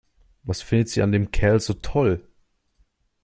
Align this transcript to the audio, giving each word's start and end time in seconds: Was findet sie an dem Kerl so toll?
Was 0.41 0.63
findet 0.63 0.89
sie 0.89 1.03
an 1.03 1.11
dem 1.11 1.29
Kerl 1.29 1.59
so 1.59 1.75
toll? 1.75 2.27